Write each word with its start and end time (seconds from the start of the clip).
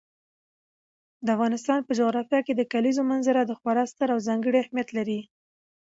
د 1.25 1.27
افغانستان 1.35 1.79
په 1.87 1.91
جغرافیه 1.99 2.41
کې 2.45 2.53
د 2.55 2.61
کلیزو 2.71 3.03
منظره 3.11 3.57
خورا 3.59 3.83
ستر 3.91 4.07
او 4.13 4.19
ځانګړی 4.27 4.57
اهمیت 4.61 4.89
لري. 4.97 5.19